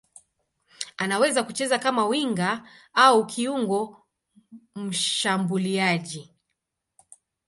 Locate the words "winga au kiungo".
2.05-4.03